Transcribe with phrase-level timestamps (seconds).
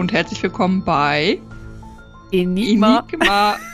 [0.00, 1.38] und herzlich willkommen bei
[2.32, 3.06] Enigma.
[3.12, 3.56] Enigma.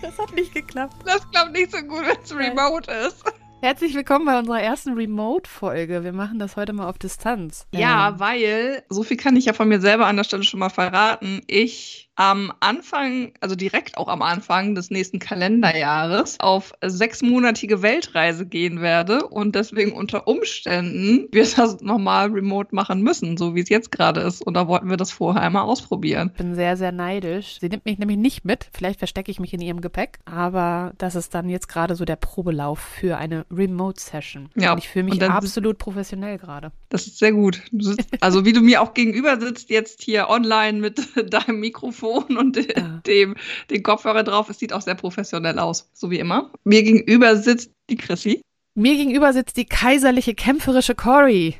[0.00, 0.94] Das hat nicht geklappt.
[1.04, 3.24] Das klappt nicht so gut, wenn es remote ist.
[3.60, 6.04] Herzlich willkommen bei unserer ersten Remote-Folge.
[6.04, 7.66] Wir machen das heute mal auf Distanz.
[7.74, 10.60] Ja, Ähm, weil, so viel kann ich ja von mir selber an der Stelle schon
[10.60, 17.80] mal verraten, ich am Anfang, also direkt auch am Anfang des nächsten Kalenderjahres, auf sechsmonatige
[17.80, 23.60] Weltreise gehen werde und deswegen unter Umständen wir das nochmal remote machen müssen, so wie
[23.60, 24.44] es jetzt gerade ist.
[24.44, 26.30] Und da wollten wir das vorher einmal ausprobieren.
[26.32, 27.58] Ich bin sehr, sehr neidisch.
[27.60, 28.68] Sie nimmt mich nämlich nicht mit.
[28.72, 30.18] Vielleicht verstecke ich mich in ihrem Gepäck.
[30.24, 34.48] Aber das ist dann jetzt gerade so der Probelauf für eine Remote-Session.
[34.56, 36.72] Ja, Und ich fühle mich absolut professionell gerade.
[36.88, 37.62] Das ist sehr gut.
[37.78, 40.98] Sitzt, also wie du mir auch gegenüber sitzt, jetzt hier online mit
[41.32, 43.00] deinem Mikrofon und de- Ja.
[43.06, 43.34] dem
[43.70, 46.50] den Kopfhörer drauf, es sieht auch sehr professionell aus, so wie immer.
[46.64, 48.40] Mir gegenüber sitzt die Chrissy.
[48.74, 51.56] Mir gegenüber sitzt die kaiserliche, kämpferische Cory.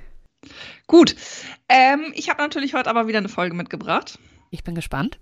[0.86, 1.16] Gut,
[1.68, 4.18] ähm, ich habe natürlich heute aber wieder eine Folge mitgebracht.
[4.50, 5.18] Ich bin gespannt.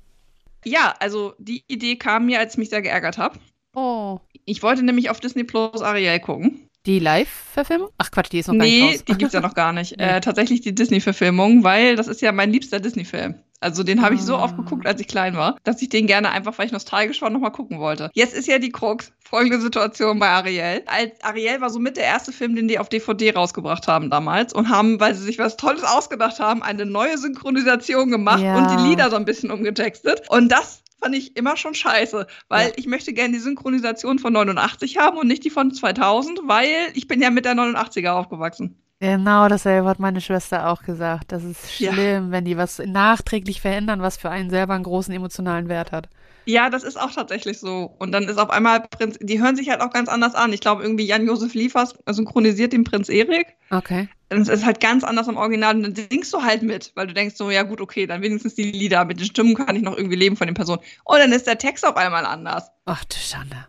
[0.65, 3.39] Ja, also die Idee kam mir, als ich mich sehr geärgert habe.
[3.75, 4.21] Oh.
[4.45, 6.69] Ich wollte nämlich auf Disney Plus Ariel gucken.
[6.87, 7.89] Die Live-Verfilmung?
[7.99, 9.05] Ach Quatsch, die ist noch gar nee, nicht raus.
[9.07, 9.93] die gibt's ja noch gar nicht.
[9.99, 10.05] Nee.
[10.05, 13.35] äh, tatsächlich die Disney-Verfilmung, weil das ist ja mein liebster Disney-Film.
[13.61, 14.45] Also den habe ich so Ah.
[14.45, 17.31] oft geguckt, als ich klein war, dass ich den gerne einfach, weil ich nostalgisch war,
[17.31, 18.11] nochmal gucken wollte.
[18.15, 19.13] Jetzt ist ja die Krux.
[19.29, 20.83] Folgende Situation bei Ariel.
[20.87, 24.69] Als Ariel war somit der erste Film, den die auf DVD rausgebracht haben damals und
[24.69, 28.57] haben, weil sie sich was Tolles ausgedacht haben, eine neue Synchronisation gemacht Ja.
[28.57, 30.23] und die Lieder so ein bisschen umgetextet.
[30.29, 32.73] Und das fand ich immer schon scheiße, weil Ja.
[32.77, 37.09] ich möchte gerne die Synchronisation von 89 haben und nicht die von 2000, weil ich
[37.09, 38.81] bin ja mit der 89er aufgewachsen.
[38.99, 41.31] Genau dasselbe hat meine Schwester auch gesagt.
[41.33, 41.93] Das ist Ja.
[41.93, 46.09] schlimm, wenn die was nachträglich verändern, was für einen selber einen großen emotionalen Wert hat.
[46.47, 47.95] Ja, das ist auch tatsächlich so.
[47.99, 50.53] Und dann ist auf einmal Prinz, die hören sich halt auch ganz anders an.
[50.53, 53.49] Ich glaube, irgendwie Jan-Josef Liefers synchronisiert den Prinz Erik.
[53.71, 54.09] Okay.
[54.29, 55.75] Es ist halt ganz anders im Original.
[55.77, 58.55] Und dann singst du halt mit, weil du denkst so, ja gut, okay, dann wenigstens
[58.55, 59.05] die Lieder.
[59.05, 60.81] Mit den Stimmen kann ich noch irgendwie leben von den Personen.
[61.05, 62.71] Und dann ist der Text auf einmal anders.
[62.87, 63.67] Ach du Schande.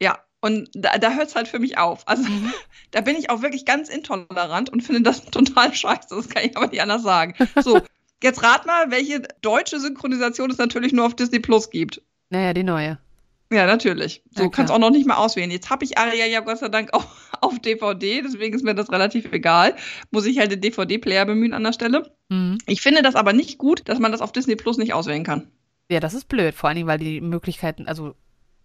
[0.00, 0.18] Ja.
[0.42, 2.06] Und da, da hört es halt für mich auf.
[2.06, 2.52] Also Mhm.
[2.90, 6.08] da bin ich auch wirklich ganz intolerant und finde das total scheiße.
[6.10, 7.34] Das kann ich aber nicht anders sagen.
[7.62, 7.80] So,
[8.22, 12.02] jetzt rat mal, welche deutsche Synchronisation es natürlich nur auf Disney Plus gibt.
[12.28, 12.98] Naja, die neue.
[13.52, 14.22] Ja, natürlich.
[14.34, 15.50] So Ja, kannst auch noch nicht mal auswählen.
[15.50, 17.04] Jetzt habe ich Aria ja Gott sei Dank auch
[17.40, 19.76] auf DVD, deswegen ist mir das relativ egal.
[20.10, 22.16] Muss ich halt den DVD-Player bemühen an der Stelle.
[22.30, 22.58] Mhm.
[22.66, 25.48] Ich finde das aber nicht gut, dass man das auf Disney Plus nicht auswählen kann.
[25.90, 26.54] Ja, das ist blöd.
[26.54, 28.14] Vor allen Dingen, weil die Möglichkeiten, also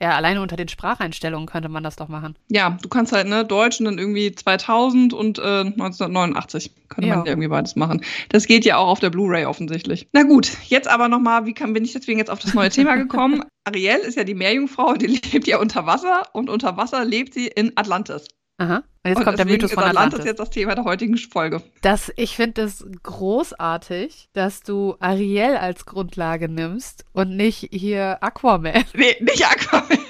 [0.02, 2.36] ja, alleine unter den Spracheinstellungen könnte man das doch machen.
[2.50, 6.72] Ja, du kannst halt, ne, Deutsch und dann irgendwie 2000 und äh, 1989.
[6.90, 7.24] Könnte man Ja.
[7.26, 8.04] ja irgendwie beides machen.
[8.30, 10.08] Das geht ja auch auf der Blu-ray offensichtlich.
[10.14, 12.96] Na gut, jetzt aber nochmal, wie kann, bin ich deswegen jetzt auf das neue Thema
[12.96, 13.44] gekommen?
[13.66, 17.48] Ariel ist ja die Meerjungfrau, die lebt ja unter Wasser und unter Wasser lebt sie
[17.48, 18.28] in Atlantis.
[18.60, 18.78] Aha.
[18.78, 20.26] Und jetzt und kommt der Mythos von Atlantis Atlantis.
[20.26, 21.62] jetzt das Thema der heutigen Folge.
[21.82, 28.84] Das, ich finde es großartig, dass du Ariel als Grundlage nimmst und nicht hier Aquaman.
[28.94, 30.00] Nee, nicht Aquaman.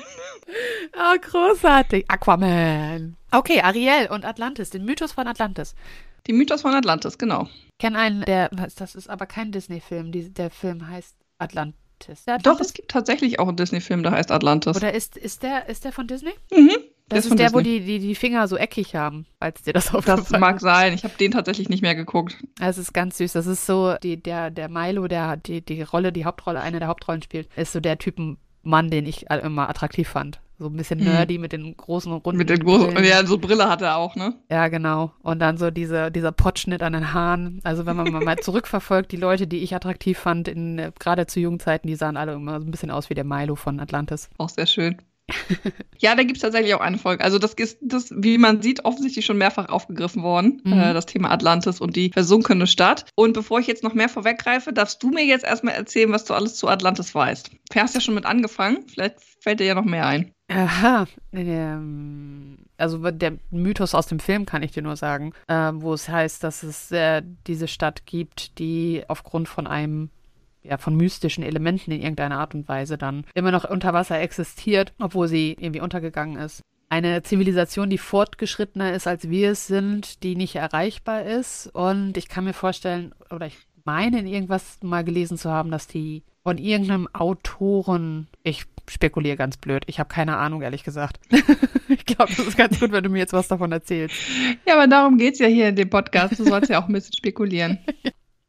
[0.95, 2.05] Oh, großartig.
[2.09, 3.17] Aquaman.
[3.31, 5.75] Okay, Ariel und Atlantis, den Mythos von Atlantis.
[6.25, 7.49] Die Mythos von Atlantis, genau.
[7.73, 10.33] Ich kenne einen, der, das ist aber kein Disney-Film.
[10.33, 12.23] Der Film heißt Atlantis.
[12.25, 12.67] Der Doch, Atlantis?
[12.67, 14.77] es gibt tatsächlich auch einen Disney-Film, der heißt Atlantis.
[14.77, 16.33] Oder ist, ist, der, ist der von Disney?
[16.51, 16.77] Mhm.
[17.09, 19.87] Das ist ist, der, wo die, die die Finger so eckig haben, falls dir das
[19.93, 20.93] aufgefallen Das mag sein.
[20.93, 22.35] Ich habe den tatsächlich nicht mehr geguckt.
[22.59, 23.33] Das ist ganz süß.
[23.33, 26.87] Das ist so, die, der, der Milo, der die, die Rolle, die Hauptrolle, eine der
[26.87, 30.41] Hauptrollen spielt, ist so der Typen Mann, den ich immer attraktiv fand.
[30.59, 31.05] So ein bisschen Mhm.
[31.05, 33.07] nerdy mit den großen runden Mit den großen, Brillen.
[33.07, 34.33] ja, so Brille hat er auch, ne?
[34.49, 35.11] Ja, genau.
[35.21, 37.61] Und dann so diese, dieser Potschnitt an den Haaren.
[37.63, 41.39] Also wenn man mal zurückverfolgt, die Leute, die ich attraktiv fand, in äh, gerade zu
[41.39, 44.29] jungen Zeiten, die sahen alle immer so ein bisschen aus wie der Milo von Atlantis.
[44.39, 44.97] Auch sehr schön.
[45.99, 47.23] ja, da gibt's tatsächlich auch eine Folge.
[47.23, 50.73] Also das ist, das, wie man sieht, offensichtlich schon mehrfach aufgegriffen worden, Mhm.
[50.73, 53.05] äh, das Thema Atlantis und die versunkene Stadt.
[53.15, 56.33] Und bevor ich jetzt noch mehr vorweggreife, darfst du mir jetzt erstmal erzählen, was du
[56.33, 57.51] alles zu Atlantis weißt.
[57.73, 60.31] Du hast ja schon mit angefangen, vielleicht fällt dir ja noch mehr ein.
[60.49, 61.05] Aha.
[61.33, 66.07] Ähm, also der Mythos aus dem Film kann ich dir nur sagen, äh, wo es
[66.07, 70.09] heißt, dass es äh, diese Stadt gibt, die aufgrund von einem
[70.63, 74.93] ja, von mystischen Elementen in irgendeiner Art und Weise dann immer noch unter Wasser existiert,
[74.99, 76.61] obwohl sie irgendwie untergegangen ist.
[76.89, 81.67] Eine Zivilisation, die fortgeschrittener ist, als wir es sind, die nicht erreichbar ist.
[81.73, 85.87] Und ich kann mir vorstellen, oder ich meine in irgendwas mal gelesen zu haben, dass
[85.87, 91.19] die von irgendeinem Autoren, ich spekuliere ganz blöd, ich habe keine Ahnung, ehrlich gesagt.
[91.89, 94.15] ich glaube, das ist ganz gut, wenn du mir jetzt was davon erzählst.
[94.65, 96.39] Ja, aber darum geht's ja hier in dem Podcast.
[96.39, 97.79] Du sollst ja auch ein bisschen spekulieren.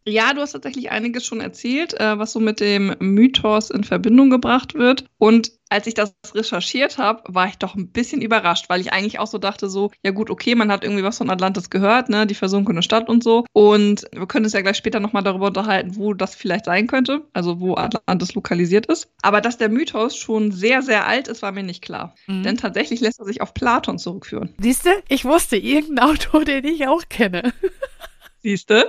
[0.09, 4.31] Ja, du hast tatsächlich einiges schon erzählt, äh, was so mit dem Mythos in Verbindung
[4.31, 5.05] gebracht wird.
[5.19, 9.19] Und als ich das recherchiert habe, war ich doch ein bisschen überrascht, weil ich eigentlich
[9.19, 12.27] auch so dachte, so, ja gut, okay, man hat irgendwie was von Atlantis gehört, ne,
[12.27, 13.45] die versunkene Stadt und so.
[13.53, 17.27] Und wir können uns ja gleich später nochmal darüber unterhalten, wo das vielleicht sein könnte,
[17.35, 19.13] also wo Atlantis lokalisiert ist.
[19.21, 22.15] Aber dass der Mythos schon sehr, sehr alt ist, war mir nicht klar.
[22.27, 22.45] Mhm.
[22.45, 24.55] Denn tatsächlich lässt er sich auf Platon zurückführen.
[24.59, 27.53] Siehst du, ich wusste irgendeinen Autor, den ich auch kenne.
[28.43, 28.83] Siehst du?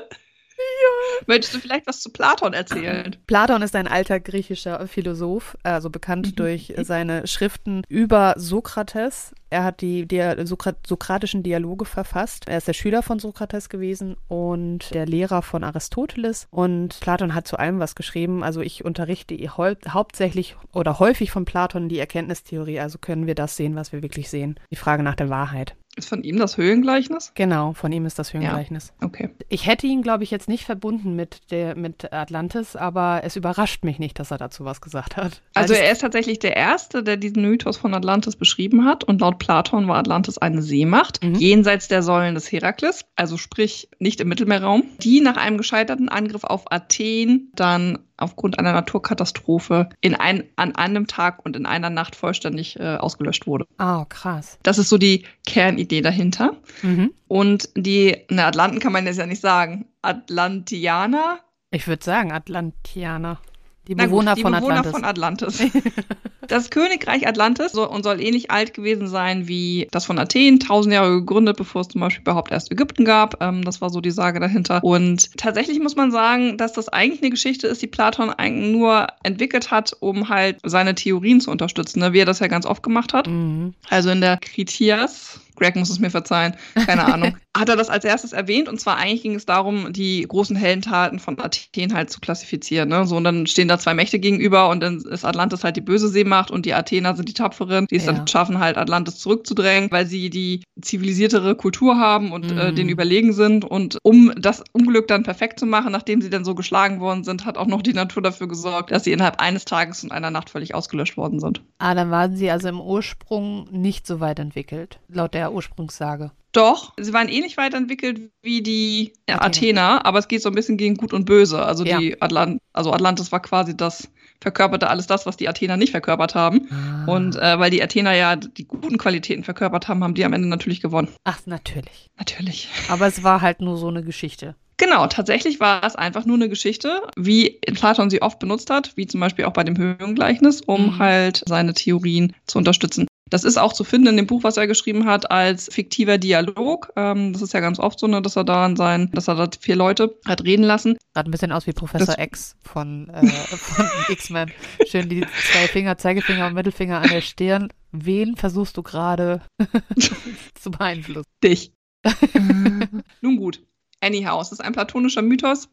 [0.79, 1.25] Ja.
[1.27, 3.15] Möchtest du vielleicht was zu Platon erzählen?
[3.27, 6.35] Platon ist ein alter griechischer Philosoph, also bekannt mhm.
[6.35, 9.33] durch seine Schriften über Sokrates.
[9.49, 12.47] Er hat die, die Sokrat sokratischen Dialoge verfasst.
[12.47, 16.47] Er ist der Schüler von Sokrates gewesen und der Lehrer von Aristoteles.
[16.51, 18.43] Und Platon hat zu allem was geschrieben.
[18.43, 22.79] Also ich unterrichte hauptsächlich oder häufig von Platon die Erkenntnistheorie.
[22.79, 24.59] Also können wir das sehen, was wir wirklich sehen.
[24.71, 25.75] Die Frage nach der Wahrheit.
[25.99, 27.33] Ist von ihm das Höhengleichnis?
[27.35, 28.93] Genau, von ihm ist das Höhengleichnis.
[29.01, 29.29] Ja, okay.
[29.49, 33.83] Ich hätte ihn, glaube ich, jetzt nicht verbunden mit, der, mit Atlantis, aber es überrascht
[33.83, 35.41] mich nicht, dass er dazu was gesagt hat.
[35.53, 39.03] Also, also er ist tatsächlich der Erste, der diesen Mythos von Atlantis beschrieben hat.
[39.03, 41.35] Und laut Platon war Atlantis eine Seemacht, mhm.
[41.35, 46.45] jenseits der Säulen des Herakles, also sprich nicht im Mittelmeerraum, die nach einem gescheiterten Angriff
[46.45, 52.15] auf Athen dann aufgrund einer Naturkatastrophe in ein, an einem Tag und in einer Nacht
[52.15, 53.65] vollständig äh, ausgelöscht wurde.
[53.77, 54.59] Ah, oh, krass.
[54.63, 56.56] Das ist so die Kernidee dahinter.
[56.81, 57.12] Mhm.
[57.27, 59.88] Und die, ne, Atlanten kann man jetzt ja nicht sagen.
[60.01, 61.39] Atlantianer?
[61.71, 63.39] Ich würde sagen Atlantianer.
[63.88, 64.91] Die Bewohner, gut, die von, Bewohner Atlantis.
[64.91, 65.63] von Atlantis.
[66.50, 70.94] Das Königreich Atlantis soll, und soll ähnlich alt gewesen sein wie das von Athen, tausend
[70.94, 73.42] Jahre gegründet, bevor es zum Beispiel überhaupt erst Ägypten gab.
[73.42, 74.83] Ähm, das war so die Sage dahinter.
[74.83, 79.07] Und tatsächlich muss man sagen, dass das eigentlich eine Geschichte ist, die Platon eigentlich nur
[79.21, 82.13] entwickelt hat, um halt seine Theorien zu unterstützen, ne?
[82.13, 83.27] wie er das ja ganz oft gemacht hat.
[83.27, 83.75] Mhm.
[83.88, 88.06] Also in der Kritias, Greg muss es mir verzeihen, keine Ahnung, hat er das als
[88.06, 88.69] erstes erwähnt.
[88.69, 92.89] Und zwar eigentlich ging es darum, die großen Heldentaten von Athen halt zu klassifizieren.
[92.89, 93.06] Ne?
[93.06, 96.09] So, und dann stehen da zwei Mächte gegenüber und dann ist Atlantis halt die böse
[96.09, 98.13] Seemacht und die Athener sind die Tapferen, die es ja.
[98.13, 102.57] dann schaffen, halt Atlantis zurückzudrängen, weil sie die zivilisiertere Kultur haben und mhm.
[102.57, 103.65] äh, den überlegen sind.
[103.65, 107.45] Und um das Unglück dann perfekt zu machen, nachdem sie dann so geschlagen worden sind,
[107.45, 110.50] hat auch noch die Natur dafür gesorgt, dass sie innerhalb eines Tages und einer Nacht
[110.50, 111.61] völlig ausgelöscht worden sind.
[111.79, 116.31] Ah, dann waren sie also im Ursprung nicht so weit entwickelt, laut der Ursprungssage.
[116.51, 120.77] Doch, sie waren ähnlich weiterentwickelt wie die ja, Athener, aber es geht so ein bisschen
[120.77, 121.63] gegen Gut und Böse.
[121.63, 121.99] Also ja.
[121.99, 124.09] die Atlant also Atlantis war quasi das
[124.41, 126.67] verkörperte alles das, was die Athener nicht verkörpert haben.
[126.71, 127.11] Ah.
[127.11, 130.47] Und äh, weil die Athener ja die guten Qualitäten verkörpert haben, haben die am Ende
[130.47, 131.09] natürlich gewonnen.
[131.23, 132.07] Ach, natürlich.
[132.17, 132.69] Natürlich.
[132.89, 134.55] Aber es war halt nur so eine Geschichte.
[134.77, 139.07] Genau, tatsächlich war es einfach nur eine Geschichte, wie Platon sie oft benutzt hat, wie
[139.07, 140.99] zum Beispiel auch bei dem Höhengleichnis, um mhm.
[140.99, 143.08] halt seine Theorien zu unterstützen.
[143.29, 146.91] Das ist auch zu finden in dem Buch, was er geschrieben hat, als fiktiver Dialog.
[146.95, 149.35] Ähm, das ist ja ganz oft so, ne, dass er da in sein, dass er
[149.35, 150.97] da vier Leute hat reden lassen.
[151.15, 154.51] Hat ein bisschen aus wie Professor das X von, äh, von X-Men.
[154.87, 155.21] Schön die
[155.51, 157.69] zwei Finger, Zeigefinger und Mittelfinger an der Stirn.
[157.91, 159.41] Wen versuchst du gerade
[160.55, 161.29] zu beeinflussen?
[161.43, 161.71] Dich.
[163.21, 163.61] Nun gut.
[164.01, 165.69] Anyhow, es ist ein platonischer Mythos,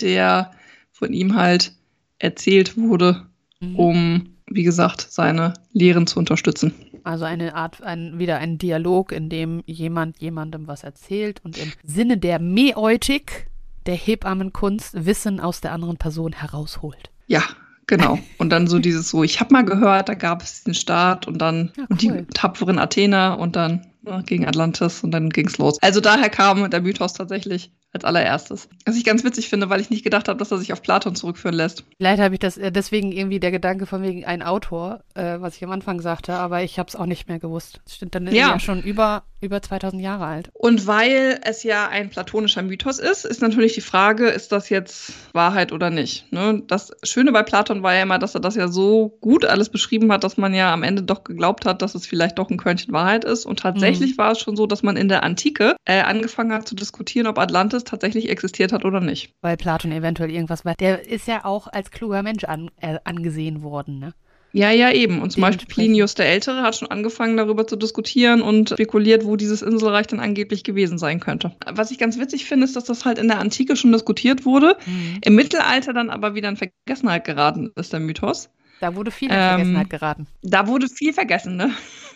[0.00, 0.52] der
[0.92, 1.72] von ihm halt
[2.18, 3.26] erzählt wurde,
[3.60, 3.76] mhm.
[3.76, 6.72] um wie gesagt, seine Lehren zu unterstützen.
[7.06, 11.72] Also eine Art, ein, wieder ein Dialog, in dem jemand jemandem was erzählt und im
[11.84, 13.46] Sinne der Mäeutik,
[13.86, 17.10] der Hebammenkunst, Wissen aus der anderen Person herausholt.
[17.28, 17.44] Ja,
[17.86, 18.18] genau.
[18.38, 21.38] Und dann so dieses so, ich habe mal gehört, da gab es den Staat und
[21.38, 21.86] dann ja, cool.
[21.90, 25.80] und die tapferen Athener und dann ne, gegen Atlantis und dann ging es los.
[25.82, 28.68] Also daher kam der Mythos tatsächlich als allererstes.
[28.84, 31.14] Was ich ganz witzig finde, weil ich nicht gedacht habe, dass er sich auf Platon
[31.14, 31.84] zurückführen lässt.
[31.98, 35.56] Vielleicht habe ich das äh, deswegen irgendwie der Gedanke von wegen ein Autor, äh, was
[35.56, 37.80] ich am Anfang sagte, aber ich habe es auch nicht mehr gewusst.
[37.84, 38.50] Das stimmt, dann ist ja.
[38.50, 40.50] ja schon über, über 2000 Jahre alt.
[40.52, 45.12] Und weil es ja ein platonischer Mythos ist, ist natürlich die Frage, ist das jetzt
[45.32, 46.30] Wahrheit oder nicht?
[46.32, 46.62] Ne?
[46.66, 50.12] Das Schöne bei Platon war ja immer, dass er das ja so gut alles beschrieben
[50.12, 52.92] hat, dass man ja am Ende doch geglaubt hat, dass es vielleicht doch ein Körnchen
[52.92, 53.46] Wahrheit ist.
[53.46, 54.18] Und tatsächlich mhm.
[54.18, 57.38] war es schon so, dass man in der Antike äh, angefangen hat zu diskutieren, ob
[57.38, 59.34] Atlantis tatsächlich existiert hat oder nicht.
[59.40, 60.74] Weil Platon eventuell irgendwas war.
[60.74, 64.12] Der ist ja auch als kluger Mensch an, äh, angesehen worden, ne?
[64.52, 65.20] Ja, ja, eben.
[65.20, 69.36] Und zum Beispiel Plinius der Ältere hat schon angefangen, darüber zu diskutieren und spekuliert, wo
[69.36, 71.54] dieses Inselreich dann angeblich gewesen sein könnte.
[71.70, 74.78] Was ich ganz witzig finde, ist, dass das halt in der Antike schon diskutiert wurde,
[74.86, 75.18] mhm.
[75.22, 78.48] im Mittelalter dann aber wieder in Vergessenheit geraten ist, der Mythos.
[78.80, 80.26] Da wurde viel in Vergessenheit ähm, geraten.
[80.42, 81.70] Da wurde viel vergessen, ne?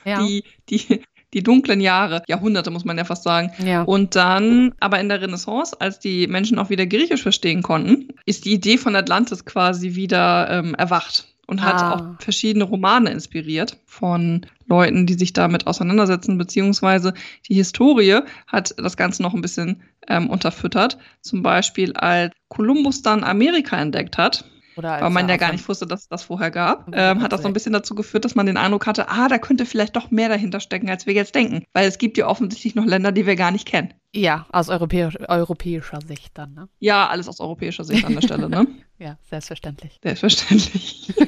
[0.07, 0.25] Ja.
[0.25, 1.03] Die, die,
[1.35, 3.53] die dunklen Jahre, Jahrhunderte muss man ja fast sagen.
[3.65, 3.83] Ja.
[3.83, 8.45] Und dann, aber in der Renaissance, als die Menschen auch wieder Griechisch verstehen konnten, ist
[8.45, 11.95] die Idee von Atlantis quasi wieder ähm, erwacht und hat ah.
[11.95, 17.13] auch verschiedene Romane inspiriert von Leuten, die sich damit auseinandersetzen, beziehungsweise
[17.49, 20.97] die Historie hat das Ganze noch ein bisschen ähm, unterfüttert.
[21.21, 24.45] Zum Beispiel, als Kolumbus dann Amerika entdeckt hat,
[24.81, 27.43] Oder weil man ja gar nicht wusste, dass es das vorher gab, ähm, hat das
[27.43, 30.11] so ein bisschen dazu geführt, dass man den Eindruck hatte, ah, da könnte vielleicht doch
[30.11, 31.65] mehr dahinter stecken, als wir jetzt denken.
[31.75, 33.93] Weil es gibt ja offensichtlich noch Länder, die wir gar nicht kennen.
[34.15, 36.69] Ja, aus europäisch, europäischer Sicht dann, ne?
[36.79, 38.67] Ja, alles aus europäischer Sicht an der Stelle, ne?
[38.99, 39.99] Ja, selbstverständlich.
[40.03, 41.15] Selbstverständlich.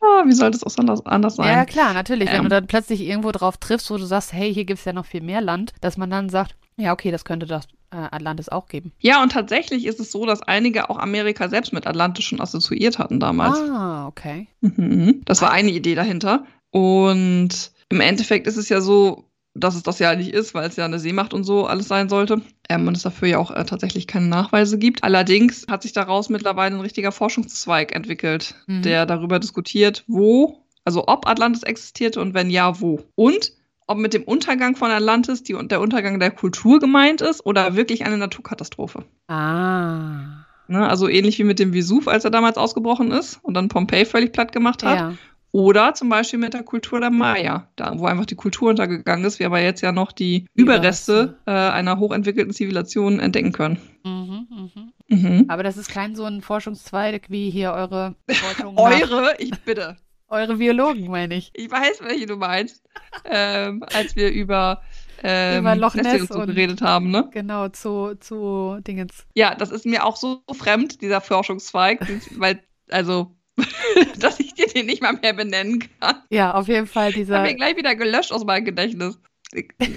[0.00, 1.46] ah, wie sollte es auch anders, anders sein?
[1.46, 2.28] Ja, klar, natürlich.
[2.28, 2.42] Wenn Ähm.
[2.44, 5.06] du dann plötzlich irgendwo drauf triffst, wo du sagst, hey, hier gibt es ja noch
[5.06, 7.66] viel mehr Land, dass man dann sagt, ja, okay, das könnte das
[7.96, 8.92] Atlantis auch geben.
[9.00, 12.98] Ja, und tatsächlich ist es so, dass einige auch Amerika selbst mit Atlantis schon assoziiert
[12.98, 13.58] hatten damals.
[13.58, 14.46] Ah, okay.
[14.60, 15.22] Mhm.
[15.24, 16.44] Das war eine Idee dahinter.
[16.70, 20.76] Und im Endeffekt ist es ja so, dass es das ja nicht ist, weil es
[20.76, 22.40] ja eine Seemacht und so alles sein sollte.
[22.68, 25.02] Ähm, und es dafür ja auch äh, tatsächlich keine Nachweise gibt.
[25.02, 28.82] Allerdings hat sich daraus mittlerweile ein richtiger Forschungszweig entwickelt, Mhm.
[28.82, 33.00] der darüber diskutiert, wo, also ob Atlantis existierte und wenn ja, wo.
[33.16, 33.52] Und
[33.90, 38.06] ob mit dem Untergang von Atlantis die, der Untergang der Kultur gemeint ist oder wirklich
[38.06, 39.04] eine Naturkatastrophe.
[39.26, 40.44] Ah.
[40.68, 40.88] Ne?
[40.88, 44.32] Also ähnlich wie mit dem Vesuv, als er damals ausgebrochen ist und dann Pompeji völlig
[44.32, 44.96] platt gemacht hat.
[44.96, 45.14] Ja.
[45.52, 49.40] Oder zum Beispiel mit der Kultur der Maya, da wo einfach die Kultur untergegangen ist,
[49.40, 51.38] wir aber jetzt ja noch die Überreste.
[51.46, 53.80] Äh, einer hochentwickelten Zivilisation entdecken können.
[54.04, 54.92] Mhm, mhm.
[55.08, 55.44] Mhm.
[55.48, 59.96] Aber das ist kein so ein Forschungszweig wie hier eure Forschung Eure, ich bitte.
[60.30, 61.50] Eure Biologen, meine ich.
[61.54, 62.82] Ich weiß, welche du meinst.
[63.24, 64.82] ähm, als wir über,
[65.22, 67.28] ähm, Über Loch Ness und so geredet haben, ne?
[67.32, 69.26] Genau, zu, zu Dingens.
[69.34, 72.06] Ja, das ist mir auch so fremd, dieser Forschungszweig,
[72.36, 73.36] weil, also,
[74.18, 76.22] dass ich dir den nicht mal mehr benennen kann.
[76.30, 77.42] Ja, auf jeden Fall dieser.
[77.42, 79.20] mir gleich wieder gelöscht aus meinem Gedächtnis.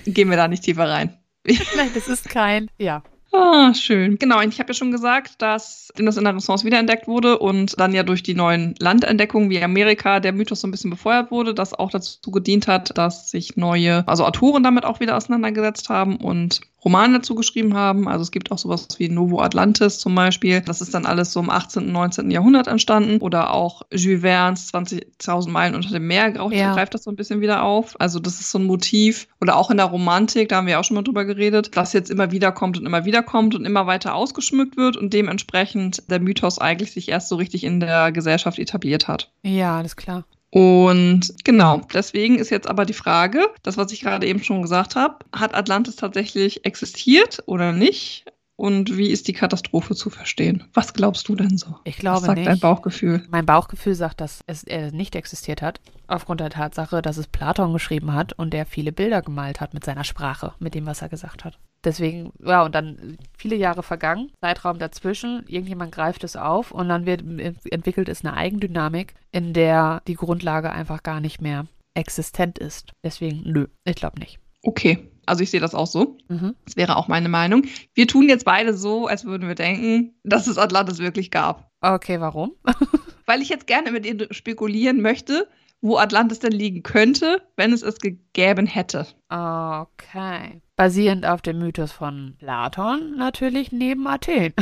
[0.06, 1.18] Gehen wir da nicht tiefer rein.
[1.76, 2.70] Nein, das ist kein.
[2.78, 3.04] Ja.
[3.36, 4.18] Ah, schön.
[4.20, 7.92] Genau, ich habe ja schon gesagt, dass das in der Renaissance wiederentdeckt wurde und dann
[7.94, 11.74] ja durch die neuen Landentdeckungen wie Amerika der Mythos so ein bisschen befeuert wurde, das
[11.74, 16.62] auch dazu gedient hat, dass sich neue, also Autoren damit auch wieder auseinandergesetzt haben und
[16.84, 18.08] Romane dazu geschrieben haben.
[18.08, 20.62] Also es gibt auch sowas wie Novo Atlantis zum Beispiel.
[20.62, 22.32] Das ist dann alles so im 18., 19.
[22.32, 23.20] Jahrhundert entstanden.
[23.20, 26.74] Oder auch Jules Verne's 20.000 Meilen unter dem Meer greift, Ja.
[26.74, 28.00] greift das so ein bisschen wieder auf.
[28.00, 29.28] Also das ist so ein Motiv.
[29.42, 32.10] Oder auch in der Romantik, da haben wir auch schon mal drüber geredet, das jetzt
[32.10, 36.20] immer wieder kommt und immer wieder kommt und immer weiter ausgeschmückt wird und dementsprechend der
[36.20, 39.32] Mythos eigentlich sich erst so richtig in der Gesellschaft etabliert hat.
[39.44, 40.26] Ja, alles klar.
[40.54, 44.96] Und genau, deswegen ist jetzt aber die Frage, das, was ich gerade eben schon gesagt
[44.96, 48.26] habe, hat Atlantis tatsächlich existiert oder nicht?
[48.56, 50.64] Und wie ist die Katastrophe zu verstehen?
[50.76, 51.80] Was glaubst du denn so?
[51.86, 52.48] Ich glaube was sagt nicht.
[52.48, 53.24] dein Bauchgefühl?
[53.32, 57.74] Mein Bauchgefühl sagt, dass es äh, nicht existiert hat, aufgrund der Tatsache, dass es Platon
[57.74, 61.10] geschrieben hat und der viele Bilder gemalt hat mit seiner Sprache, mit dem, was er
[61.10, 61.58] gesagt hat.
[61.84, 67.06] Deswegen, ja, und dann viele Jahre vergangen, Zeitraum dazwischen, irgendjemand greift es auf und dann
[67.06, 67.22] wird,
[67.70, 72.92] entwickelt es eine Eigendynamik, in der die Grundlage einfach gar nicht mehr existent ist.
[73.04, 74.40] Deswegen, nö, ich glaube nicht.
[74.64, 76.18] Okay, also ich sehe das auch so.
[76.30, 76.56] Mhm.
[76.66, 77.66] Das wäre auch meine Meinung.
[77.94, 81.70] Wir tun jetzt beide so, als würden wir denken, dass es Atlantis wirklich gab.
[81.82, 82.54] Okay, warum?
[83.26, 85.48] Weil ich jetzt gerne mit dir spekulieren möchte,
[85.82, 89.06] wo Atlantis denn liegen könnte, wenn es es gegeben hätte.
[89.30, 90.62] Okay.
[90.84, 94.54] Basierend auf dem Mythos von Platon natürlich neben Athen,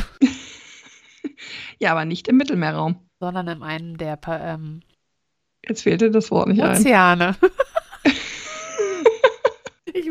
[1.80, 3.00] Ja, aber nicht im Mittelmeerraum.
[3.20, 4.82] sondern in einem der ähm,
[5.68, 6.78] Jetzt fehlt dir das Wort nicht ein.
[6.80, 7.36] Ozeane.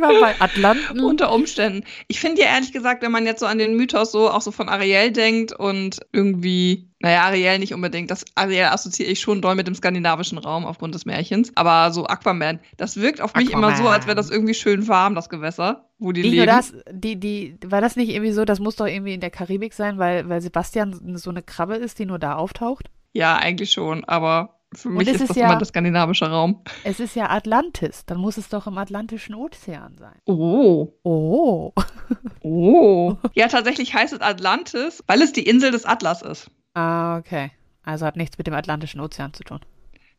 [0.01, 1.01] war bei Atlanten.
[1.01, 1.85] Unter Umständen.
[2.09, 4.51] Ich finde ja ehrlich gesagt, wenn man jetzt so an den Mythos so auch so
[4.51, 8.11] von Ariel denkt und irgendwie, naja, Ariel nicht unbedingt.
[8.11, 11.53] Das Ariel assoziiere ich schon doll mit dem skandinavischen Raum aufgrund des Märchens.
[11.55, 15.15] Aber so Aquaman, das wirkt auf mich immer so, als wäre das irgendwie schön warm,
[15.15, 16.47] das Gewässer, wo die nicht leben.
[16.47, 19.31] nur das, die, die, war das nicht irgendwie so, das muss doch irgendwie in der
[19.31, 22.91] Karibik sein, weil, weil Sebastian so eine Krabbe ist, die nur da auftaucht?
[23.13, 26.63] Ja, eigentlich schon, aber für mich ist, ist das ja- immer der skandinavische Raum.
[26.85, 30.19] Es ist ja Atlantis, dann muss es doch im Atlantischen Ozean sein.
[30.27, 30.89] Oh.
[31.03, 31.73] Oh.
[32.43, 33.17] Oh.
[33.35, 36.51] ja, tatsächlich heißt es Atlantis, weil es die Insel des Atlas ist.
[36.75, 37.51] Ah, okay.
[37.85, 39.61] Also hat nichts mit dem Atlantischen Ozean zu tun.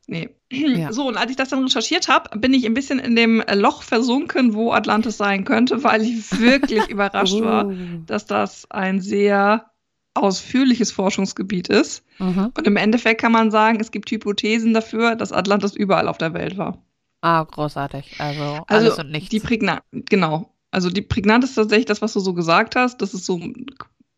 [0.07, 0.29] Nee.
[0.51, 0.91] Ja.
[0.93, 3.81] So, und als ich das dann recherchiert habe, bin ich ein bisschen in dem Loch
[3.83, 7.73] versunken, wo Atlantis sein könnte, weil ich wirklich überrascht war, Oh.
[8.05, 9.70] dass das ein sehr
[10.13, 12.03] ausführliches Forschungsgebiet ist.
[12.19, 12.51] Mhm.
[12.57, 16.33] Und im Endeffekt kann man sagen, es gibt Hypothesen dafür, dass Atlantis überall auf der
[16.33, 16.77] Welt war.
[17.21, 18.15] Ah, großartig.
[18.19, 19.29] Also, Also alles und nichts.
[19.29, 19.41] die
[20.09, 20.53] genau.
[20.71, 23.39] Also die prägnant ist tatsächlich das, was du so gesagt hast, dass es so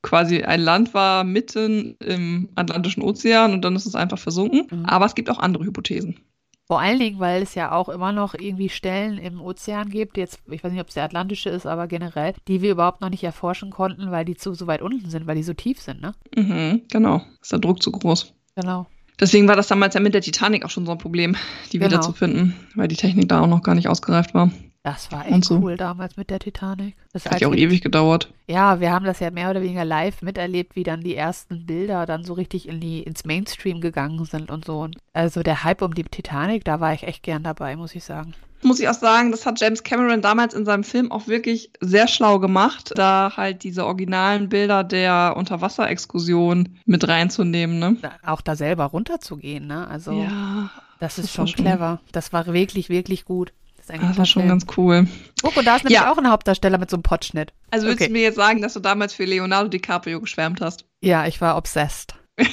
[0.03, 4.67] quasi ein Land war mitten im Atlantischen Ozean und dann ist es einfach versunken.
[4.69, 4.85] Mhm.
[4.85, 6.19] Aber es gibt auch andere Hypothesen.
[6.65, 10.39] Vor allen Dingen, weil es ja auch immer noch irgendwie Stellen im Ozean gibt, jetzt,
[10.49, 13.23] ich weiß nicht, ob es der Atlantische ist, aber generell, die wir überhaupt noch nicht
[13.23, 16.13] erforschen konnten, weil die zu so weit unten sind, weil die so tief sind, ne?
[16.35, 17.21] Mhm, genau.
[17.41, 18.33] Ist der Druck zu groß.
[18.55, 18.87] Genau.
[19.19, 21.35] Deswegen war das damals ja mit der Titanic auch schon so ein Problem,
[21.71, 21.91] die Genau.
[21.91, 24.49] wiederzufinden, weil die Technik da auch noch gar nicht ausgereift war.
[24.83, 25.59] Das war echt so.
[25.59, 26.95] cool damals mit der Titanic.
[27.13, 28.33] Das Hat ja auch ewig gedauert.
[28.47, 32.05] Ja, wir haben das ja mehr oder weniger live miterlebt, wie dann die ersten Bilder
[32.05, 34.81] dann so richtig in die, ins Mainstream gegangen sind und so.
[34.81, 38.03] Und also der Hype um die Titanic, da war ich echt gern dabei, muss ich
[38.03, 38.33] sagen.
[38.61, 42.07] Muss ich auch sagen, das hat James Cameron damals in seinem Film auch wirklich sehr
[42.09, 47.97] schlau gemacht, da halt diese originalen Bilder der Unterwasserexkursion mit reinzunehmen, ne?
[48.25, 49.87] Auch da selber runterzugehen, ne?
[49.87, 52.01] Also Ja, das ist das schon schon- clever.
[52.11, 53.53] Das war wirklich, wirklich gut.
[53.85, 55.07] Das ist ein das war schon ganz cool.
[55.43, 56.09] Und da ist nämlich Ja.
[56.11, 57.51] auch ein Hauptdarsteller mit so einem Pottschnitt.
[57.71, 58.07] Also willst Okay.
[58.07, 60.85] du mir jetzt sagen, dass du damals für Leonardo DiCaprio geschwärmt hast?
[61.01, 62.13] Ja, ich war obsessed.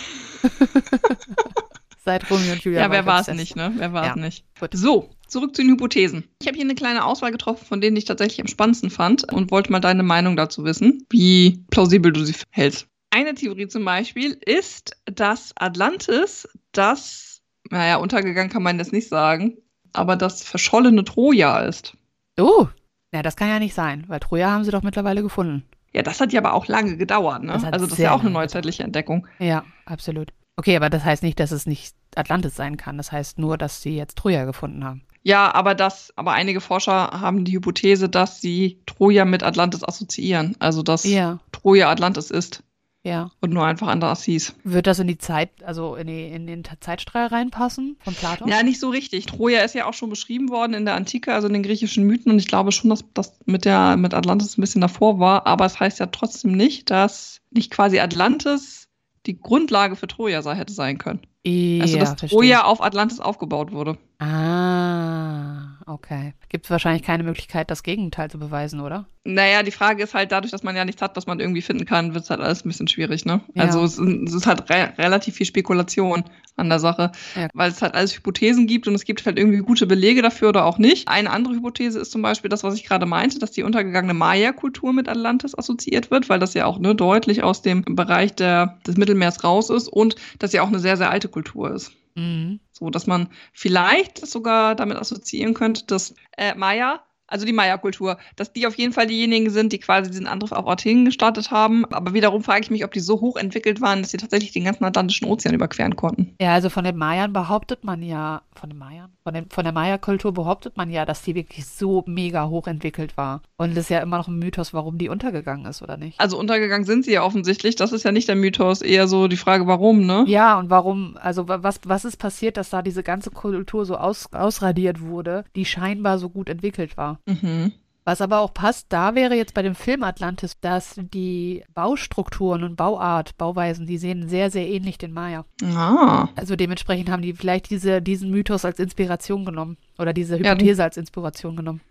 [2.04, 3.72] Seit Romeo und Julia Ja, wer war es nicht, ne?
[3.76, 4.22] Wer war es Ja.
[4.22, 4.44] nicht?
[4.58, 4.70] Gut.
[4.72, 6.24] So, zurück zu den Hypothesen.
[6.40, 9.50] Ich habe hier eine kleine Auswahl getroffen, von denen ich tatsächlich am spannendsten fand und
[9.50, 12.86] wollte mal deine Meinung dazu wissen, wie plausibel du sie hältst.
[13.10, 19.58] Eine Theorie zum Beispiel ist, dass Atlantis das, naja, untergegangen kann man das nicht sagen,
[19.92, 21.96] aber das verschollene Troja ist.
[22.38, 22.68] Oh,
[23.12, 25.64] ja, das kann ja nicht sein, weil Troja haben sie doch mittlerweile gefunden.
[25.92, 27.52] Ja, das hat ja aber auch lange gedauert, ne?
[27.52, 29.26] Das also das ist ja auch eine neuzeitliche Entdeckung.
[29.40, 30.32] Ja, absolut.
[30.56, 32.96] Okay, aber das heißt nicht, dass es nicht Atlantis sein kann.
[32.96, 35.02] Das heißt nur, dass sie jetzt Troja gefunden haben.
[35.22, 40.56] Ja, aber das, aber einige Forscher haben die Hypothese, dass sie Troja mit Atlantis assoziieren.
[40.58, 42.62] Also dass Ja, Troja Atlantis ist
[43.02, 43.30] ja.
[43.40, 44.54] und nur einfach anders hieß.
[44.64, 48.48] Wird das in die Zeit, also in, die, in den Zeitstrahl reinpassen von Platon?
[48.48, 49.26] Ja, nicht so richtig.
[49.26, 52.32] Troja ist ja auch schon beschrieben worden in der Antike, also in den griechischen Mythen.
[52.32, 55.46] Und ich glaube schon, dass das mit der mit Atlantis ein bisschen davor war.
[55.46, 58.88] Aber es heißt ja trotzdem nicht, dass nicht quasi Atlantis
[59.26, 61.20] die Grundlage für Troja sei, hätte sein können.
[61.44, 62.28] Ja, Also dass verstehe.
[62.28, 63.98] Troja auf Atlantis aufgebaut wurde.
[64.18, 66.34] Ah, okay.
[66.48, 69.06] Gibt es wahrscheinlich keine Möglichkeit, das Gegenteil zu beweisen, oder?
[69.24, 71.84] Naja, die Frage ist halt, dadurch, dass man ja nichts hat, was man irgendwie finden
[71.84, 73.40] kann, wird es halt alles ein bisschen schwierig, ne?
[73.54, 73.64] Ja.
[73.64, 76.24] Also es, es ist halt re relativ viel Spekulation
[76.56, 77.48] an der Sache, Ja.
[77.52, 80.64] weil es halt alles Hypothesen gibt und es gibt halt irgendwie gute Belege dafür oder
[80.64, 81.08] auch nicht.
[81.08, 84.92] Eine andere Hypothese ist zum Beispiel das, was ich gerade meinte, dass die untergegangene Maya-Kultur
[84.92, 88.96] mit Atlantis assoziiert wird, weil das ja auch ne, deutlich aus dem Bereich der, des
[88.96, 91.92] Mittelmeers raus ist und das ja auch eine sehr, sehr alte Kultur ist.
[92.14, 92.60] Mhm.
[92.72, 98.52] So, dass man vielleicht sogar damit assoziieren könnte, dass äh, Maya, also die Maya-Kultur, dass
[98.52, 101.84] die auf jeden Fall diejenigen sind, die quasi diesen Angriff auf Athen gestartet haben.
[101.86, 104.64] Aber wiederum frage ich mich, ob die so hoch entwickelt waren, dass sie tatsächlich den
[104.64, 106.34] ganzen Atlantischen Ozean überqueren konnten.
[106.40, 109.10] Ja, also von den Mayern behauptet man ja, von den Mayern?
[109.22, 113.16] Von, den, von der Maya-Kultur behauptet man ja, dass die wirklich so mega hoch entwickelt
[113.16, 113.42] war.
[113.56, 116.18] Und das ist ja immer noch ein Mythos, warum die untergegangen ist, oder nicht?
[116.18, 117.76] Also untergegangen sind sie ja offensichtlich.
[117.76, 120.24] Das ist ja nicht der Mythos, eher so die Frage, warum, ne?
[120.26, 123.96] Ja, und warum, also wa- was, was ist passiert, dass da diese ganze Kultur so
[123.96, 127.19] aus, ausradiert wurde, die scheinbar so gut entwickelt war?
[127.26, 127.72] Mhm.
[128.04, 132.76] Was aber auch passt, da wäre jetzt bei dem Film Atlantis, dass die Baustrukturen und
[132.76, 135.44] Bauart, Bauweisen, die sehen sehr, sehr ähnlich den Maya.
[135.62, 136.28] Ah.
[136.34, 140.82] Also dementsprechend haben die vielleicht diese, diesen Mythos als Inspiration genommen oder diese Ja, Hypothese
[140.82, 141.82] als Inspiration genommen.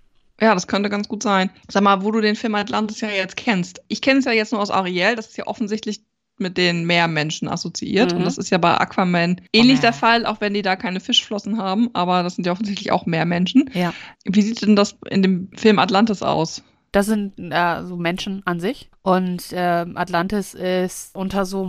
[0.42, 1.52] Ja, das könnte ganz gut sein.
[1.70, 3.82] Sag mal, wo du den Film Atlantis ja jetzt kennst.
[3.88, 6.02] Ich kenne es ja jetzt nur aus Ariel, das ist ja offensichtlich
[6.40, 8.12] mit den Meermenschen assoziiert.
[8.12, 8.20] Mhm.
[8.20, 9.82] Und das ist ja bei Aquaman ähnlich ja.
[9.82, 13.06] der Fall, auch wenn die da keine Fischflossen haben, aber das sind ja offensichtlich auch
[13.06, 13.70] Meermenschen.
[13.74, 13.94] Ja.
[14.26, 16.64] Wie sieht denn das in dem Film Atlantis aus?
[16.92, 18.90] Das sind äh, so Menschen an sich.
[19.02, 21.62] Und ähm, Atlantis ist unter so,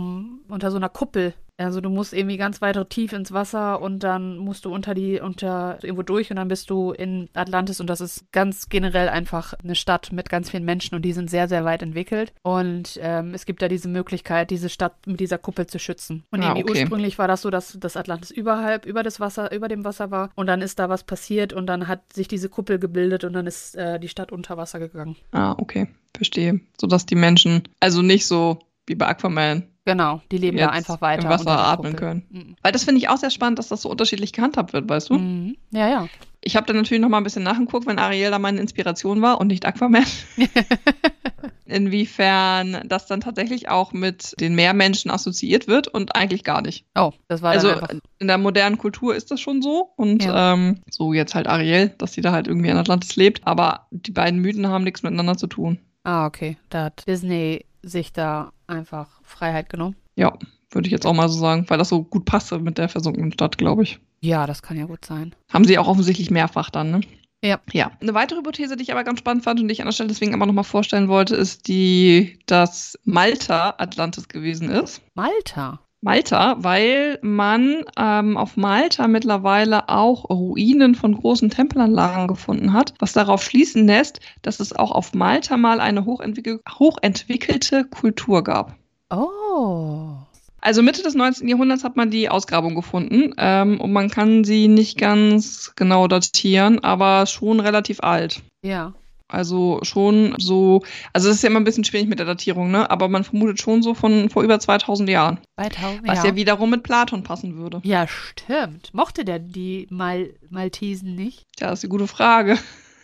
[0.47, 1.33] unter so einer Kuppel.
[1.65, 5.19] Also du musst irgendwie ganz weit tief ins Wasser und dann musst du unter die,
[5.19, 9.53] unter irgendwo durch und dann bist du in Atlantis und das ist ganz generell einfach
[9.63, 12.33] eine Stadt mit ganz vielen Menschen und die sind sehr, sehr weit entwickelt.
[12.41, 16.23] Und ähm, es gibt da diese Möglichkeit, diese Stadt mit dieser Kuppel zu schützen.
[16.31, 16.81] Und Ah, irgendwie okay.
[16.81, 20.31] ursprünglich war das so, dass das Atlantis überhalb, über das Wasser, über dem Wasser war
[20.35, 23.47] und dann ist da was passiert und dann hat sich diese Kuppel gebildet und dann
[23.47, 25.15] ist äh, die Stadt unter Wasser gegangen.
[25.31, 26.61] Ah, okay, verstehe.
[26.79, 28.59] Sodass die Menschen, also nicht so
[28.91, 31.23] wie bei Aquaman, Genau, die leben da einfach weiter.
[31.23, 31.99] im Wasser atmen Kuppel.
[32.29, 32.55] können.
[32.61, 35.15] Weil das finde ich auch sehr spannend, dass das so unterschiedlich gehandhabt wird, weißt du?
[35.15, 35.45] Mhm.
[35.47, 35.55] Mhm.
[35.71, 36.07] Ja, ja.
[36.43, 39.39] Ich habe dann natürlich noch mal ein bisschen nachgeguckt, wenn Ariel da meine Inspiration war
[39.41, 40.05] und nicht Aquaman.
[41.65, 46.85] Inwiefern das dann tatsächlich auch mit den Meermenschen assoziiert wird und eigentlich gar nicht.
[46.95, 47.89] Oh, das war also einfach.
[48.19, 50.53] in der modernen Kultur ist das schon so und Ja.
[50.53, 54.11] ähm, so jetzt halt Ariel, dass sie da halt irgendwie in Atlantis lebt, aber die
[54.11, 55.79] beiden Mythen haben nichts miteinander zu tun.
[56.03, 56.57] Ah, okay.
[56.69, 59.95] Da hat Disney sich da einfach Freiheit genommen.
[60.15, 60.37] Ja,
[60.71, 63.31] würde ich jetzt auch mal so sagen, weil das so gut passte mit der versunkenen
[63.33, 63.99] Stadt, glaube ich.
[64.21, 65.35] Ja, das kann ja gut sein.
[65.51, 67.01] Haben sie auch offensichtlich mehrfach dann, ne?
[67.43, 67.59] Ja.
[67.71, 67.91] Ja.
[67.99, 70.09] Eine weitere Hypothese, die ich aber ganz spannend fand und die ich an der Stelle
[70.09, 75.01] deswegen aber nochmal vorstellen wollte, ist die, dass Malta Atlantis gewesen ist.
[75.15, 75.79] Malta.
[76.01, 83.13] Malta, weil man ähm, auf Malta mittlerweile auch Ruinen von großen Tempelanlagen gefunden hat, was
[83.13, 88.75] darauf schließen lässt, dass es auch auf Malta mal eine hochentwickel hochentwickelte Kultur gab.
[89.11, 90.15] Oh.
[90.59, 91.47] Also Mitte des 19.
[91.47, 96.83] Jahrhunderts hat man die Ausgrabung gefunden ähm, und man kann sie nicht ganz genau datieren,
[96.83, 98.41] aber schon relativ alt.
[98.63, 98.93] Ja.
[99.31, 102.89] Also schon so, also es ist ja immer ein bisschen schwierig mit der Datierung, ne?
[102.89, 105.39] Aber man vermutet schon so von vor über 2000 Jahren.
[105.55, 106.29] 2000, Was ja.
[106.29, 107.81] ja wiederum mit Platon passen würde.
[107.83, 108.93] Ja, stimmt.
[108.93, 111.45] Mochte der die Mal Maltesen nicht?
[111.59, 112.57] Ja, das ist eine gute Frage.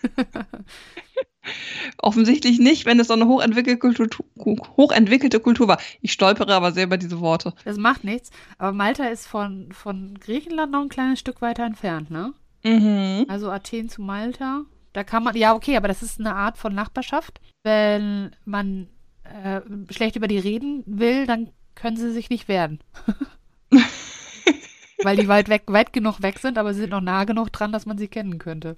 [1.97, 4.25] Offensichtlich nicht, wenn es so eine hochentwickelte Kultur,
[4.75, 5.79] hochentwickelte Kultur war.
[6.01, 7.53] Ich stolpere aber sehr über diese Worte.
[7.63, 8.31] Das macht nichts.
[8.57, 12.33] Aber Malta ist von, von Griechenland noch ein kleines Stück weiter entfernt, ne?
[12.63, 13.25] Mhm.
[13.29, 14.63] Also Athen zu Malta.
[14.97, 17.39] Da kann man, ja, okay, aber das ist eine Art von Nachbarschaft.
[17.61, 18.87] Wenn man
[19.25, 19.61] äh,
[19.93, 22.79] schlecht über die reden will, dann können sie sich nicht wehren.
[25.03, 27.71] Weil die weit weg, weit genug weg sind, aber sie sind noch nah genug dran,
[27.71, 28.75] dass man sie kennen könnte.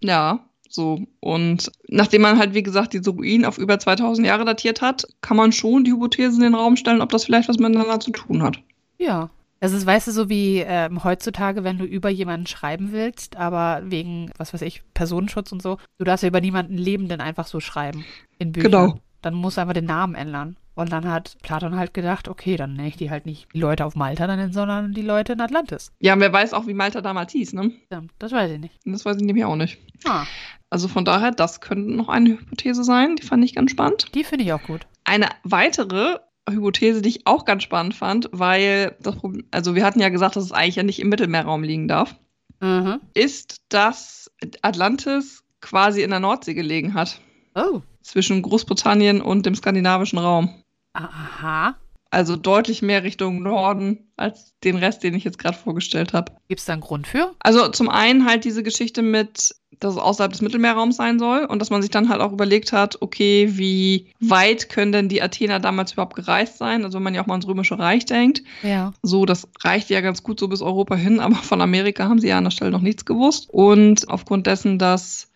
[0.00, 1.00] Ja, so.
[1.20, 5.38] Und nachdem man halt, wie gesagt, diese Ruinen auf über 2000 Jahre datiert hat, kann
[5.38, 8.42] man schon die Hypothese in den Raum stellen, ob das vielleicht was miteinander zu tun
[8.42, 8.58] hat.
[8.98, 9.30] Ja.
[9.64, 13.80] Das ist, weißt du, so wie ähm, heutzutage, wenn du über jemanden schreiben willst, aber
[13.86, 17.60] wegen, was weiß ich, Personenschutz und so, du darfst ja über niemanden Lebenden einfach so
[17.60, 18.04] schreiben
[18.38, 18.70] in Büchern.
[18.70, 18.98] Genau.
[19.22, 20.58] Dann musst du einfach den Namen ändern.
[20.74, 23.86] Und dann hat Platon halt gedacht, okay, dann nenne ich die halt nicht die Leute
[23.86, 25.92] auf Malta nennen, sondern die Leute in Atlantis.
[25.98, 27.72] Ja, und wer weiß auch, wie Malta damals hieß, ne?
[27.86, 28.74] Stimmt, das weiß ich nicht.
[28.84, 29.78] Das weiß ich nämlich auch nicht.
[30.04, 30.26] Ah,
[30.68, 33.16] Also von daher, das könnte noch eine Hypothese sein.
[33.16, 34.14] Die fand ich ganz spannend.
[34.14, 34.86] die finde ich auch gut.
[35.04, 40.00] Eine weitere Hypothese, die ich auch ganz spannend fand, weil das Problem, also wir hatten
[40.00, 42.16] ja gesagt, dass es eigentlich ja nicht im Mittelmeerraum liegen darf,
[42.60, 43.00] Mhm.
[43.14, 44.30] ist, dass
[44.62, 47.20] Atlantis quasi in der Nordsee gelegen hat.
[47.54, 47.80] Oh.
[48.02, 50.62] Zwischen Großbritannien und dem skandinavischen Raum.
[50.92, 51.76] Aha.
[52.10, 56.32] Also deutlich mehr Richtung Norden als den Rest, den ich jetzt gerade vorgestellt habe.
[56.48, 57.34] Gibt es da einen Grund für?
[57.40, 61.60] Also zum einen halt diese Geschichte mit, dass es außerhalb des Mittelmeerraums sein soll und
[61.60, 65.60] dass man sich dann halt auch überlegt hat, okay, wie weit können denn die Athener
[65.60, 66.84] damals überhaupt gereist sein?
[66.84, 68.42] Also wenn man ja auch mal ans Römische Reich denkt.
[68.62, 68.92] Ja.
[69.02, 72.28] So, das reicht ja ganz gut so bis Europa hin, aber von Amerika haben sie
[72.28, 73.48] ja an der Stelle noch nichts gewusst.
[73.50, 75.30] Und aufgrund dessen, dass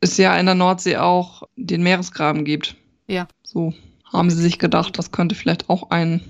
[0.00, 2.76] es ja in der Nordsee auch den Meeresgraben gibt.
[3.06, 3.28] Ja.
[3.42, 3.72] So
[4.12, 6.20] haben sie sich gedacht, das könnte vielleicht auch ein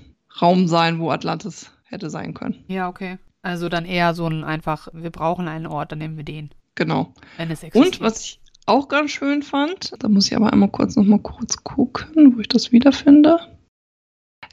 [0.41, 2.63] Raum sein, wo Atlantis hätte sein können.
[2.67, 3.17] Ja, okay.
[3.41, 7.13] Also dann eher so ein einfach, wir brauchen einen Ort, dann nehmen wir den, Genau.
[7.73, 11.19] Und was ich auch ganz schön fand, da muss ich aber einmal kurz noch mal
[11.19, 13.39] kurz gucken, wo ich das wiederfinde.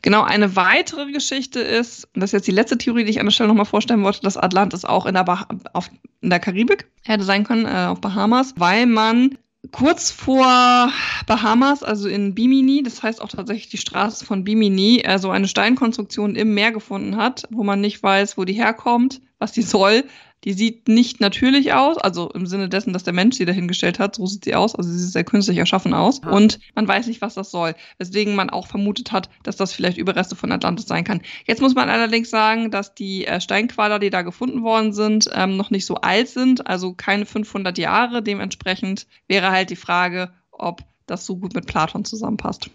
[0.02, 3.26] Genau, eine weitere Geschichte ist, und das ist jetzt die letzte Theorie, die ich an
[3.26, 6.40] der Stelle noch mal vorstellen wollte, dass Atlantis auch in der, bah auf, in der
[6.40, 9.36] Karibik hätte sein können, äh, auf Bahamas, weil man
[9.72, 10.90] kurz vor
[11.26, 16.34] Bahamas, also in Bimini, das heißt auch tatsächlich die Straße von Bimini, also eine Steinkonstruktion
[16.34, 20.04] im Meer gefunden hat, wo man nicht weiß, wo die herkommt, was die soll.
[20.44, 24.16] Die sieht nicht natürlich aus, also im Sinne dessen, dass der Mensch sie dahingestellt hat,
[24.16, 26.30] so sieht sie aus, also sie sieht sehr künstlich erschaffen aus Ja.
[26.30, 29.98] und man weiß nicht, was das soll, weswegen man auch vermutet hat, dass das vielleicht
[29.98, 31.20] Überreste von Atlantis sein kann.
[31.46, 35.56] Jetzt muss man allerdings sagen, dass die äh, Steinquader, die da gefunden worden sind, ähm,
[35.58, 38.22] noch nicht so alt sind, also keine 500 Jahre.
[38.22, 42.70] Dementsprechend wäre halt die Frage, ob das so gut mit Platon zusammenpasst.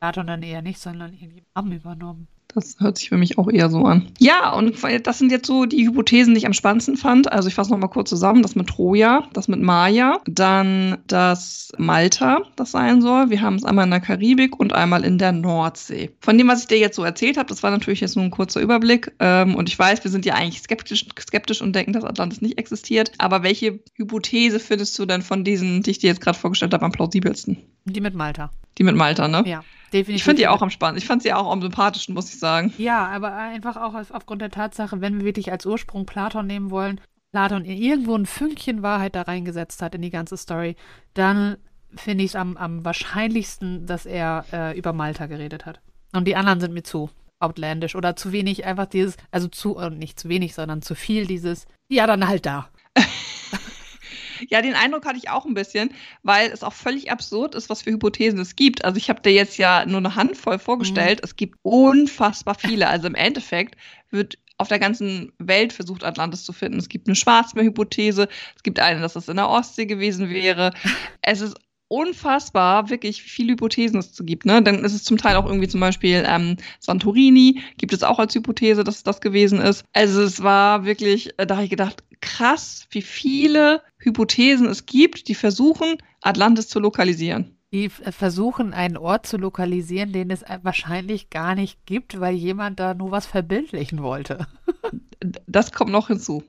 [0.00, 2.28] Platon dann eher nicht, sondern irgendwie haben übernommen.
[2.54, 4.08] Das hört sich für mich auch eher so an.
[4.18, 7.30] Ja, und das sind jetzt so die Hypothesen, die ich am spannendsten fand.
[7.30, 8.42] Also ich fasse noch mal kurz zusammen.
[8.42, 13.30] Das mit Troja, das mit Maya, dann das Malta, das sein soll.
[13.30, 16.10] Wir haben es einmal in der Karibik und einmal in der Nordsee.
[16.20, 18.30] Von dem, was ich dir jetzt so erzählt habe, das war natürlich jetzt nur ein
[18.30, 19.12] kurzer Überblick.
[19.18, 22.58] Ähm, und ich weiß, wir sind ja eigentlich skeptisch, skeptisch und denken, dass Atlantis nicht
[22.58, 23.12] existiert.
[23.18, 26.84] Aber welche Hypothese findest du denn von diesen, die ich dir jetzt gerade vorgestellt habe,
[26.84, 27.58] am plausibelsten?
[27.84, 28.50] Die mit Malta.
[28.78, 29.42] Die mit Malta, ne?
[29.46, 29.60] Ja,
[29.92, 30.14] definitiv.
[30.16, 31.02] Ich finde die auch am spannendsten.
[31.04, 32.72] Ich fand sie auch am sympathischen, muss ich sagen.
[32.78, 36.70] Ja, aber einfach auch auf- aufgrund der Tatsache, wenn wir wirklich als Ursprung Platon nehmen
[36.70, 37.00] wollen,
[37.32, 40.76] Platon irgendwo ein Fünkchen Wahrheit da reingesetzt hat in die ganze Story,
[41.14, 41.56] dann
[41.94, 45.80] finde ich es am, am wahrscheinlichsten, dass er äh, über Malta geredet hat.
[46.14, 47.10] Und die anderen sind mir zu
[47.40, 51.26] outlandish oder zu wenig einfach dieses, also zu, äh, nicht zu wenig, sondern zu viel
[51.26, 52.68] dieses, ja, dann halt da.
[54.48, 55.90] Ja, den Eindruck hatte ich auch ein bisschen,
[56.22, 58.84] weil es auch völlig absurd ist, was für Hypothesen es gibt.
[58.84, 61.20] Also ich habe dir jetzt ja nur eine Handvoll vorgestellt.
[61.22, 62.88] Es gibt unfassbar viele.
[62.88, 63.76] Also im Endeffekt
[64.10, 66.78] wird auf der ganzen Welt versucht, Atlantis zu finden.
[66.78, 68.28] Es gibt eine Schwarzmeerhypothese.
[68.56, 70.72] Es gibt eine, dass es in der Ostsee gewesen wäre.
[71.22, 71.56] Es ist
[71.88, 74.44] unfassbar, wirklich, wie viele Hypothesen es zu gibt.
[74.46, 74.62] Ne?
[74.62, 78.34] Dann ist es zum Teil auch irgendwie zum Beispiel ähm, Santorini, gibt es auch als
[78.34, 79.84] Hypothese, dass es das gewesen ist.
[79.92, 85.28] Also es war wirklich, äh, da habe ich gedacht, krass, wie viele Hypothesen es gibt,
[85.28, 87.54] die versuchen, Atlantis zu lokalisieren.
[87.72, 92.34] Die f- versuchen, einen Ort zu lokalisieren, den es äh, wahrscheinlich gar nicht gibt, weil
[92.34, 94.46] jemand da nur was verbildlichen wollte.
[95.48, 96.44] Das kommt noch hinzu.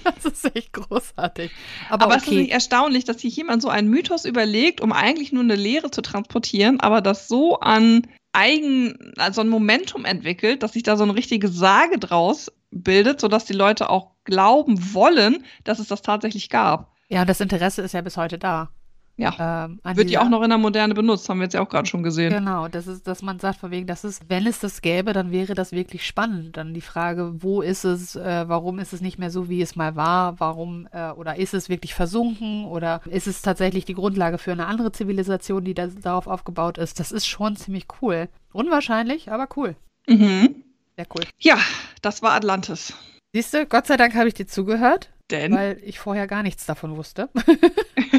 [0.04, 1.50] Das ist echt großartig.
[1.88, 2.40] Aber, Aber es ist okay.
[2.42, 6.02] nicht erstaunlich, dass sich jemand so einen Mythos überlegt, um eigentlich nur eine Lehre zu
[6.02, 11.14] transportieren, aber das so an eigen, also ein Momentum entwickelt, dass sich da so eine
[11.14, 16.92] richtige Sage draus bildet, sodass die Leute auch glauben wollen, dass es das tatsächlich gab.
[17.08, 18.70] Ja, und das Interesse ist ja bis heute da.
[19.22, 19.64] Ja.
[19.66, 21.68] Ähm, Wird ja dieser- auch noch in der Moderne benutzt, haben wir jetzt ja auch
[21.68, 22.32] gerade schon gesehen.
[22.32, 25.30] Genau, das ist, dass man sagt, von wegen, das ist, wenn es das gäbe, dann
[25.32, 26.56] wäre das wirklich spannend.
[26.56, 29.76] Dann die Frage, wo ist es, äh, warum ist es nicht mehr so, wie es
[29.76, 34.38] mal war, warum, äh, oder ist es wirklich versunken oder ist es tatsächlich die Grundlage
[34.38, 37.00] für eine andere Zivilisation, die da, darauf aufgebaut ist?
[37.00, 38.28] Das ist schon ziemlich cool.
[38.52, 39.76] Unwahrscheinlich, aber cool.
[40.08, 40.56] Mhm.
[40.96, 41.22] Sehr cool.
[41.38, 41.56] Ja,
[42.02, 42.92] das war Atlantis.
[43.34, 46.66] Siehst du, Gott sei Dank habe ich dir zugehört, Denn weil ich vorher gar nichts
[46.66, 47.30] davon wusste.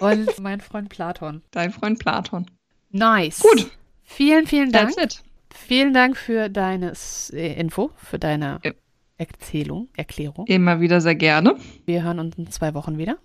[0.00, 1.42] Und mein Freund Platon.
[1.50, 2.46] dein Freund Platon.
[2.90, 3.40] Nice.
[3.40, 3.70] Gut.
[4.04, 4.94] Vielen, vielen Dank.
[4.96, 5.22] That's it.
[5.52, 6.92] Vielen Dank für deine
[7.32, 8.72] äh, Info, für deine Ja.
[9.18, 10.46] Erzählung, Erklärung.
[10.46, 11.56] Immer wieder sehr gerne.
[11.86, 13.18] Wir hören uns in zwei Wochen wieder.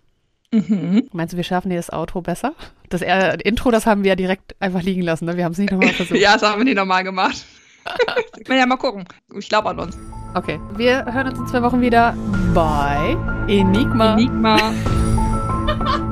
[0.51, 1.09] Mhm.
[1.13, 2.53] Meinst du, wir schaffen dir das Outro besser?
[2.89, 5.25] Das äh, Intro, das haben wir ja direkt einfach liegen lassen.
[5.25, 5.37] Ne?
[5.37, 6.19] Wir haben es nicht nochmal versucht.
[6.19, 7.45] Ja, das haben wir nicht nochmal gemacht.
[8.47, 9.05] Na ja, mal gucken.
[9.37, 9.97] Ich glaube an uns.
[10.35, 12.15] Okay, wir hören uns in zwei Wochen wieder
[12.53, 13.15] bei
[13.47, 14.13] Enigma.
[14.13, 14.73] Enigma.